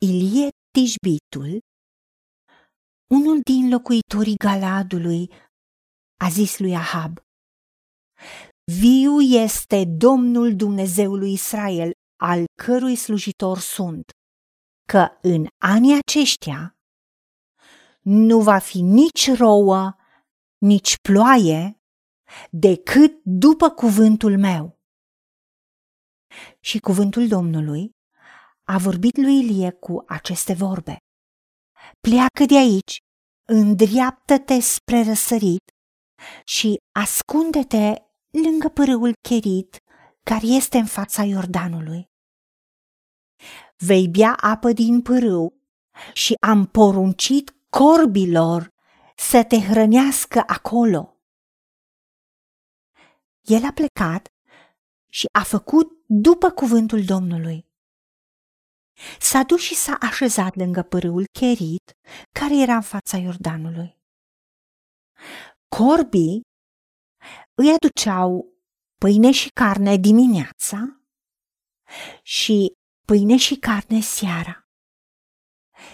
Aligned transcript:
Ilie 0.00 0.48
Tijbitul, 0.70 1.58
unul 3.14 3.40
din 3.40 3.68
locuitorii 3.68 4.36
Galadului, 4.36 5.32
a 6.24 6.28
zis 6.28 6.58
lui 6.58 6.74
Ahab, 6.74 7.18
Viu 8.80 9.20
este 9.20 9.84
Domnul 9.84 10.56
Dumnezeului 10.56 11.32
Israel, 11.32 11.90
al 12.16 12.44
cărui 12.62 12.96
slujitor 12.96 13.58
sunt, 13.58 14.10
că 14.92 15.08
în 15.22 15.46
anii 15.64 15.98
aceștia 15.98 16.76
nu 18.02 18.42
va 18.42 18.58
fi 18.58 18.80
nici 18.80 19.36
rouă, 19.36 19.96
nici 20.58 20.94
ploaie, 21.08 21.80
decât 22.50 23.20
după 23.24 23.70
cuvântul 23.70 24.38
meu. 24.38 24.78
Și 26.60 26.78
cuvântul 26.78 27.28
Domnului 27.28 27.96
a 28.70 28.78
vorbit 28.78 29.16
lui 29.16 29.38
Ilie 29.38 29.70
cu 29.70 30.04
aceste 30.06 30.52
vorbe. 30.52 30.96
Pleacă 32.00 32.44
de 32.46 32.56
aici, 32.56 32.98
îndreaptă-te 33.44 34.60
spre 34.60 35.02
răsărit 35.02 35.70
și 36.44 36.76
ascunde-te 36.92 37.94
lângă 38.30 38.68
pârâul 38.68 39.12
Cherit, 39.28 39.78
care 40.22 40.46
este 40.46 40.78
în 40.78 40.86
fața 40.86 41.22
Iordanului. 41.22 42.04
Vei 43.76 44.08
bea 44.08 44.34
apă 44.40 44.72
din 44.72 45.02
pârâu 45.02 45.62
și 46.12 46.34
am 46.40 46.66
poruncit 46.66 47.54
corbilor 47.68 48.72
să 49.16 49.44
te 49.44 49.60
hrănească 49.60 50.42
acolo. 50.46 51.16
El 53.40 53.64
a 53.64 53.72
plecat 53.72 54.28
și 55.10 55.26
a 55.32 55.42
făcut 55.42 55.92
după 56.06 56.50
cuvântul 56.50 57.04
Domnului. 57.04 57.67
S-a 59.20 59.42
dus 59.42 59.60
și 59.60 59.74
s-a 59.74 59.96
așezat 60.00 60.54
lângă 60.54 60.82
pârâul 60.82 61.24
Cherit, 61.38 61.92
care 62.32 62.56
era 62.56 62.74
în 62.74 62.82
fața 62.82 63.16
Iordanului. 63.16 63.96
Corbii 65.76 66.40
îi 67.54 67.72
aduceau 67.72 68.52
pâine 68.98 69.30
și 69.30 69.48
carne 69.48 69.96
dimineața 69.96 71.02
și 72.22 72.72
pâine 73.06 73.36
și 73.36 73.56
carne 73.56 74.00
seara 74.00 74.68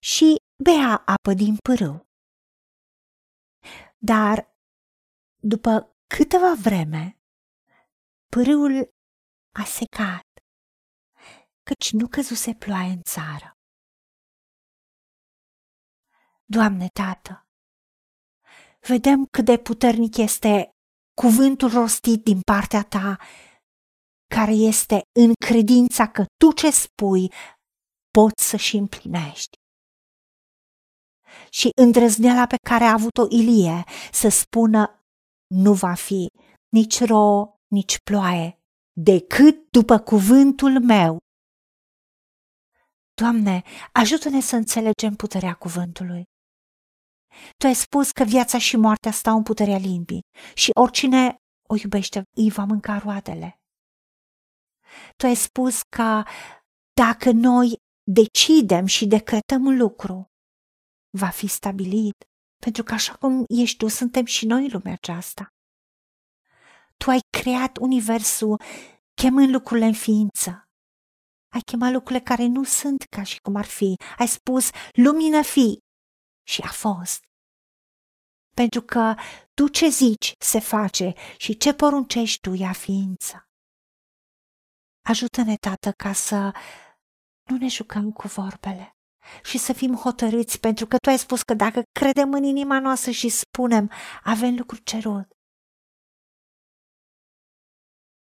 și 0.00 0.36
bea 0.62 1.02
apă 1.06 1.34
din 1.34 1.56
pârâu. 1.56 2.06
Dar 3.98 4.56
după 5.40 5.96
câteva 6.06 6.54
vreme, 6.54 7.18
pârâul 8.28 8.88
a 9.52 9.64
secat, 9.64 10.27
căci 11.68 11.92
nu 11.92 12.08
căzuse 12.08 12.54
ploaie 12.54 12.90
în 12.90 13.02
țară. 13.02 13.48
Doamne, 16.44 16.88
Tată, 16.88 17.46
vedem 18.88 19.26
cât 19.30 19.44
de 19.44 19.56
puternic 19.58 20.16
este 20.16 20.70
cuvântul 21.20 21.70
rostit 21.70 22.22
din 22.22 22.40
partea 22.40 22.82
ta, 22.82 23.16
care 24.34 24.52
este 24.52 25.00
în 25.20 25.32
credința 25.46 26.08
că 26.08 26.24
tu 26.36 26.52
ce 26.52 26.70
spui 26.70 27.32
poți 28.10 28.48
să 28.48 28.56
și 28.56 28.76
împlinești. 28.76 29.56
Și 31.50 31.68
îndrăzneala 31.82 32.46
pe 32.46 32.56
care 32.68 32.84
a 32.84 32.92
avut-o 32.92 33.26
Ilie 33.28 33.84
să 34.12 34.28
spună 34.28 35.02
nu 35.54 35.72
va 35.74 35.94
fi 35.94 36.28
nici 36.68 37.04
ro, 37.04 37.58
nici 37.66 37.96
ploaie, 37.98 38.58
decât 38.92 39.70
după 39.70 39.98
cuvântul 39.98 40.80
meu. 40.80 41.18
Doamne, 43.20 43.62
ajută-ne 43.92 44.40
să 44.40 44.56
înțelegem 44.56 45.14
puterea 45.14 45.54
cuvântului. 45.54 46.22
Tu 47.56 47.66
ai 47.66 47.74
spus 47.74 48.10
că 48.10 48.24
viața 48.24 48.58
și 48.58 48.76
moartea 48.76 49.10
stau 49.10 49.36
în 49.36 49.42
puterea 49.42 49.76
limbii 49.76 50.20
și 50.54 50.70
oricine 50.80 51.36
o 51.68 51.74
iubește 51.82 52.22
îi 52.36 52.50
va 52.50 52.64
mânca 52.64 52.98
roadele. 52.98 53.60
Tu 55.16 55.26
ai 55.26 55.34
spus 55.34 55.80
că 55.96 56.22
dacă 56.92 57.30
noi 57.30 57.76
decidem 58.02 58.86
și 58.86 59.06
decretăm 59.06 59.64
un 59.64 59.76
lucru, 59.76 60.26
va 61.18 61.28
fi 61.28 61.46
stabilit, 61.46 62.24
pentru 62.64 62.82
că 62.82 62.94
așa 62.94 63.14
cum 63.14 63.44
ești 63.48 63.76
tu, 63.76 63.88
suntem 63.88 64.24
și 64.24 64.46
noi 64.46 64.62
în 64.62 64.70
lumea 64.72 64.92
aceasta. 64.92 65.48
Tu 66.96 67.10
ai 67.10 67.20
creat 67.30 67.76
universul 67.76 68.60
chemând 69.14 69.50
lucrurile 69.50 69.86
în 69.86 69.94
ființă. 69.94 70.67
Ai 71.48 71.60
chemat 71.60 71.92
lucrurile 71.92 72.24
care 72.24 72.46
nu 72.46 72.64
sunt 72.64 73.02
ca 73.02 73.22
și 73.22 73.40
cum 73.40 73.56
ar 73.56 73.64
fi. 73.64 73.96
Ai 74.18 74.28
spus, 74.28 74.70
lumină 74.92 75.42
fi 75.42 75.78
și 76.46 76.62
a 76.62 76.70
fost. 76.70 77.22
Pentru 78.54 78.82
că 78.82 79.14
tu 79.54 79.68
ce 79.68 79.88
zici 79.88 80.32
se 80.38 80.60
face 80.60 81.12
și 81.36 81.56
ce 81.56 81.74
poruncești 81.74 82.40
tu 82.40 82.52
ia 82.52 82.72
ființă. 82.72 83.48
Ajută-ne, 85.04 85.54
Tată, 85.56 85.92
ca 85.92 86.12
să 86.12 86.52
nu 87.50 87.56
ne 87.56 87.68
jucăm 87.68 88.12
cu 88.12 88.26
vorbele 88.26 88.96
și 89.44 89.58
să 89.58 89.72
fim 89.72 89.94
hotărâți, 89.94 90.60
pentru 90.60 90.86
că 90.86 90.96
tu 90.96 91.08
ai 91.08 91.18
spus 91.18 91.42
că 91.42 91.54
dacă 91.54 91.82
credem 91.92 92.32
în 92.32 92.42
inima 92.42 92.78
noastră 92.80 93.10
și 93.10 93.28
spunem, 93.28 93.90
avem 94.22 94.54
lucruri 94.56 94.82
cerut. 94.82 95.37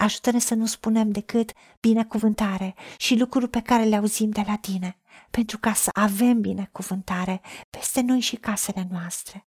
Ajută-ne 0.00 0.38
să 0.38 0.54
nu 0.54 0.66
spunem 0.66 1.10
decât 1.10 1.52
binecuvântare 1.80 2.74
și 2.96 3.18
lucruri 3.18 3.48
pe 3.48 3.62
care 3.62 3.84
le 3.84 3.96
auzim 3.96 4.30
de 4.30 4.44
la 4.46 4.56
tine 4.56 4.98
pentru 5.30 5.58
ca 5.58 5.72
să 5.72 5.90
avem 5.92 6.40
binecuvântare 6.40 7.40
peste 7.70 8.00
noi 8.00 8.20
și 8.20 8.36
casele 8.36 8.86
noastre. 8.90 9.46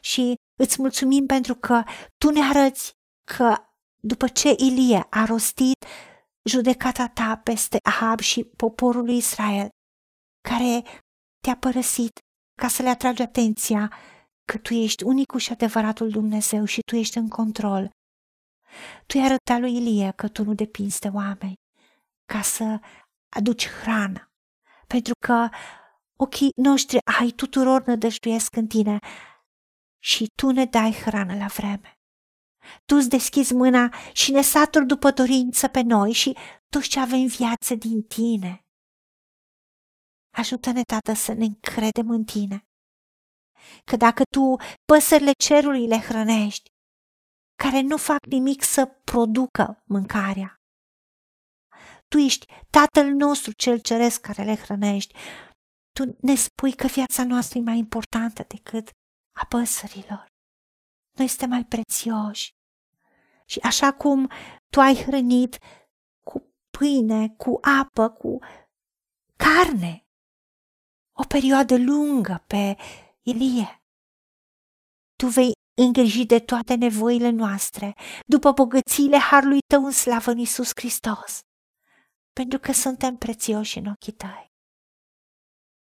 Și 0.00 0.34
îți 0.60 0.80
mulțumim 0.80 1.26
pentru 1.26 1.54
că 1.54 1.82
tu 2.18 2.30
ne 2.30 2.40
arăți 2.40 2.92
că 3.24 3.56
după 4.00 4.28
ce 4.28 4.54
Ilie 4.58 5.06
a 5.10 5.24
rostit 5.24 5.84
judecata 6.42 7.08
ta 7.08 7.40
peste 7.44 7.78
Ahab 7.82 8.18
și 8.18 8.44
poporul 8.44 9.04
lui 9.04 9.16
Israel, 9.16 9.68
care 10.48 10.82
te-a 11.42 11.56
părăsit 11.56 12.18
ca 12.60 12.68
să 12.68 12.82
le 12.82 12.88
atragi 12.88 13.22
atenția 13.22 13.92
că 14.44 14.58
tu 14.58 14.74
ești 14.74 15.04
unicul 15.04 15.40
și 15.40 15.52
adevăratul 15.52 16.10
Dumnezeu 16.10 16.64
și 16.64 16.80
tu 16.80 16.96
ești 16.96 17.18
în 17.18 17.28
control. 17.28 17.90
Tu 19.06 19.18
i 19.18 19.24
arătat 19.24 19.60
lui 19.60 19.76
Ilie 19.76 20.12
că 20.16 20.28
tu 20.28 20.44
nu 20.44 20.54
depinzi 20.54 20.98
de 20.98 21.08
oameni 21.08 21.54
ca 22.24 22.42
să 22.42 22.80
aduci 23.28 23.68
hrană 23.68 24.32
pentru 24.86 25.12
că 25.26 25.48
ochii 26.16 26.52
noștri 26.56 26.98
ai 27.20 27.30
tuturor 27.30 27.84
nădăjduiesc 27.84 28.56
în 28.56 28.66
tine 28.66 28.98
și 29.98 30.30
tu 30.34 30.50
ne 30.50 30.64
dai 30.64 30.92
hrană 30.92 31.36
la 31.36 31.46
vreme. 31.46 31.92
Tu 32.84 32.94
îți 32.96 33.08
deschizi 33.08 33.54
mâna 33.54 33.94
și 34.12 34.30
ne 34.32 34.40
saturi 34.40 34.86
după 34.86 35.10
dorință 35.10 35.68
pe 35.68 35.80
noi 35.80 36.12
și 36.12 36.36
toți 36.68 36.88
ce 36.88 37.00
avem 37.00 37.26
viață 37.26 37.74
din 37.74 38.02
tine. 38.02 38.66
Ajută-ne, 40.36 40.82
Tată, 40.82 41.12
să 41.12 41.32
ne 41.32 41.44
încredem 41.44 42.10
în 42.10 42.24
tine. 42.24 42.66
Că 43.84 43.96
dacă 43.96 44.22
tu 44.30 44.56
păsările 44.84 45.32
cerului 45.32 45.86
le 45.86 45.98
hrănești, 45.98 46.67
care 47.62 47.80
nu 47.80 47.96
fac 47.96 48.24
nimic 48.26 48.62
să 48.62 48.86
producă 49.04 49.82
mâncarea, 49.84 50.58
tu 52.08 52.18
ești 52.18 52.46
Tatăl 52.70 53.12
nostru 53.12 53.52
cel 53.52 53.78
ceresc 53.78 54.20
care 54.20 54.42
le 54.42 54.56
hrănești. 54.56 55.14
Tu 55.92 56.16
ne 56.20 56.34
spui 56.34 56.72
că 56.74 56.86
viața 56.86 57.24
noastră 57.24 57.58
e 57.58 57.62
mai 57.62 57.78
importantă 57.78 58.44
decât 58.48 58.90
a 59.36 59.46
păsărilor. 59.48 60.26
Noi 61.18 61.28
suntem 61.28 61.48
mai 61.48 61.64
prețioși. 61.64 62.50
Și 63.44 63.58
așa 63.62 63.92
cum 63.92 64.30
tu 64.70 64.80
ai 64.80 64.94
hrănit 64.94 65.58
cu 66.22 66.54
pâine, 66.78 67.28
cu 67.28 67.58
apă, 67.80 68.08
cu 68.08 68.38
carne, 69.36 70.06
o 71.12 71.24
perioadă 71.28 71.76
lungă 71.76 72.44
pe 72.46 72.76
Ilie, 73.22 73.82
tu 75.16 75.26
vei 75.26 75.52
îngriji 75.84 76.24
de 76.24 76.38
toate 76.38 76.74
nevoile 76.74 77.30
noastre, 77.30 77.94
după 78.26 78.52
bogățiile 78.52 79.18
harului 79.18 79.60
tău 79.66 79.84
în 79.84 79.92
slavă 79.92 80.30
în 80.30 80.38
Iisus 80.38 80.70
Hristos 80.74 81.40
pentru 82.38 82.58
că 82.58 82.72
suntem 82.72 83.16
prețioși 83.16 83.78
în 83.78 83.86
ochii 83.86 84.12
tăi. 84.12 84.52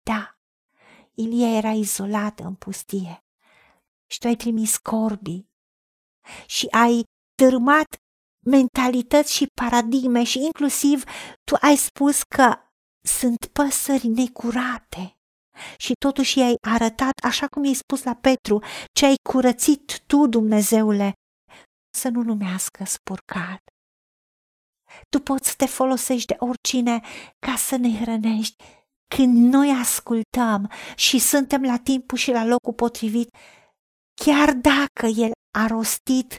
Da, 0.03 0.39
Ilie 1.13 1.57
era 1.57 1.71
izolat 1.71 2.39
în 2.39 2.55
pustie 2.55 3.23
și 4.09 4.19
tu 4.19 4.27
ai 4.27 4.35
trimis 4.35 4.77
corbii 4.77 5.49
și 6.45 6.67
ai 6.71 7.03
dărâmat 7.35 7.95
mentalități 8.45 9.33
și 9.33 9.47
paradigme 9.61 10.23
și 10.23 10.39
inclusiv 10.39 11.03
tu 11.43 11.55
ai 11.59 11.75
spus 11.75 12.23
că 12.23 12.55
sunt 13.01 13.45
păsări 13.45 14.07
necurate 14.07 15.19
și 15.77 15.93
totuși 15.93 16.39
i-ai 16.39 16.55
arătat, 16.61 17.13
așa 17.23 17.47
cum 17.47 17.63
i-ai 17.63 17.73
spus 17.73 18.03
la 18.03 18.15
Petru, 18.15 18.63
ce 18.91 19.05
ai 19.05 19.15
curățit 19.29 20.01
tu, 20.07 20.27
Dumnezeule, 20.27 21.13
să 21.97 22.09
nu 22.09 22.21
numească 22.21 22.83
spurcat, 22.85 23.61
tu 25.09 25.19
poți 25.19 25.49
să 25.49 25.55
te 25.57 25.65
folosești 25.65 26.27
de 26.27 26.35
oricine 26.39 27.01
ca 27.39 27.55
să 27.55 27.75
ne 27.75 27.99
hrănești. 27.99 28.63
Când 29.15 29.53
noi 29.53 29.69
ascultăm 29.79 30.71
și 30.95 31.19
suntem 31.19 31.61
la 31.61 31.77
timpul 31.77 32.17
și 32.17 32.31
la 32.31 32.45
locul 32.45 32.73
potrivit, 32.73 33.35
chiar 34.23 34.53
dacă 34.53 35.05
El 35.05 35.31
a 35.57 35.67
rostit 35.67 36.37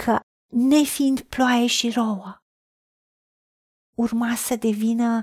că, 0.00 0.20
nefiind 0.52 1.20
ploaie 1.20 1.66
și 1.66 1.90
rouă, 1.90 2.36
urma 3.96 4.34
să 4.34 4.56
devină 4.56 5.22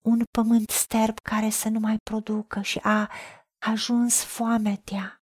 un 0.00 0.24
pământ 0.30 0.70
sterb 0.70 1.18
care 1.18 1.50
să 1.50 1.68
nu 1.68 1.78
mai 1.78 1.96
producă 1.98 2.60
și 2.62 2.78
a 2.82 3.10
ajuns 3.58 4.24
foametea 4.24 5.22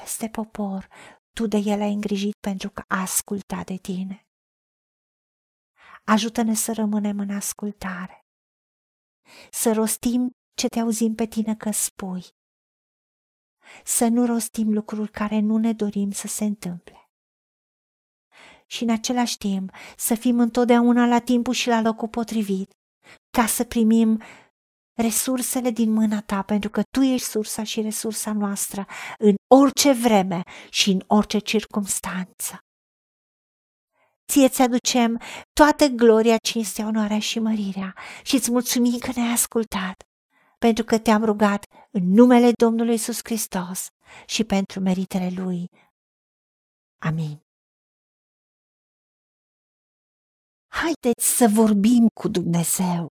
peste 0.00 0.28
popor, 0.28 0.88
tu 1.32 1.46
de 1.46 1.56
el 1.56 1.80
ai 1.80 1.92
îngrijit 1.92 2.34
pentru 2.40 2.70
că 2.70 2.84
a 2.88 3.00
ascultat 3.00 3.66
de 3.66 3.76
tine. 3.76 4.26
Ajută-ne 6.04 6.54
să 6.54 6.72
rămânem 6.72 7.18
în 7.18 7.30
ascultare, 7.30 8.26
să 9.50 9.72
rostim 9.72 10.30
ce 10.54 10.68
te 10.68 10.80
auzim 10.80 11.14
pe 11.14 11.26
tine 11.26 11.56
că 11.56 11.70
spui, 11.70 12.24
să 13.84 14.08
nu 14.08 14.26
rostim 14.26 14.72
lucruri 14.72 15.10
care 15.10 15.40
nu 15.40 15.56
ne 15.56 15.72
dorim 15.72 16.10
să 16.10 16.26
se 16.26 16.44
întâmple. 16.44 16.98
Și 18.66 18.82
în 18.82 18.90
același 18.90 19.38
timp 19.38 19.72
să 19.96 20.14
fim 20.14 20.40
întotdeauna 20.40 21.06
la 21.06 21.20
timpul 21.20 21.52
și 21.52 21.68
la 21.68 21.80
locul 21.80 22.08
potrivit, 22.08 22.72
ca 23.36 23.46
să 23.46 23.64
primim 23.64 24.22
resursele 24.96 25.70
din 25.70 25.92
mâna 25.92 26.20
ta, 26.22 26.42
pentru 26.42 26.70
că 26.70 26.82
tu 26.90 27.00
ești 27.02 27.26
sursa 27.26 27.62
și 27.62 27.80
resursa 27.80 28.32
noastră 28.32 28.86
în 29.18 29.34
orice 29.54 29.92
vreme 29.92 30.42
și 30.70 30.90
în 30.90 31.02
orice 31.06 31.38
circunstanță. 31.38 32.58
Ție 34.32 34.48
ți-aducem 34.48 35.20
toată 35.52 35.86
gloria, 35.86 36.36
cinstea, 36.36 36.86
onoarea 36.86 37.18
și 37.18 37.38
mărirea 37.38 37.94
și 38.22 38.34
îți 38.34 38.50
mulțumim 38.50 38.98
că 38.98 39.10
ne-ai 39.14 39.32
ascultat, 39.32 39.94
pentru 40.58 40.84
că 40.84 40.98
te-am 40.98 41.24
rugat 41.24 41.64
în 41.90 42.02
numele 42.18 42.50
Domnului 42.52 42.94
Isus 42.94 43.18
Hristos 43.22 43.86
și 44.26 44.44
pentru 44.44 44.80
meritele 44.80 45.30
Lui. 45.42 45.68
Amin. 46.98 47.42
Haideți 50.68 51.36
să 51.36 51.48
vorbim 51.48 52.06
cu 52.20 52.28
Dumnezeu 52.28 53.14